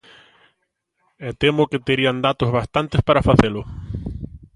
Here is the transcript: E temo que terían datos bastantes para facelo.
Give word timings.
E 1.27 1.29
temo 1.41 1.69
que 1.71 1.83
terían 1.87 2.17
datos 2.27 2.49
bastantes 2.57 3.01
para 3.07 3.25
facelo. 3.29 3.61